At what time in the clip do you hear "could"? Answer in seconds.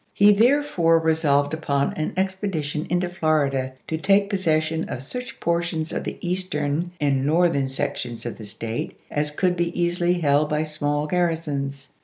9.29-9.55